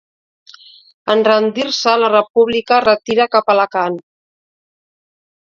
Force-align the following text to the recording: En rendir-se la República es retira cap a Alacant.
En 1.13 1.21
rendir-se 1.27 1.93
la 2.05 2.09
República 2.15 2.77
es 2.79 2.85
retira 2.87 3.29
cap 3.37 3.53
a 3.53 3.57
Alacant. 3.57 4.01